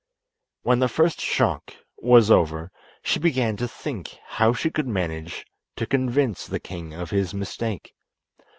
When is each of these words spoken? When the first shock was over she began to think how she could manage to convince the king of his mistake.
When 0.63 0.79
the 0.79 0.87
first 0.87 1.21
shock 1.21 1.75
was 1.99 2.31
over 2.31 2.71
she 3.03 3.19
began 3.19 3.55
to 3.57 3.67
think 3.67 4.17
how 4.29 4.51
she 4.51 4.71
could 4.71 4.87
manage 4.87 5.45
to 5.75 5.85
convince 5.85 6.47
the 6.47 6.59
king 6.59 6.91
of 6.91 7.11
his 7.11 7.35
mistake. 7.35 7.93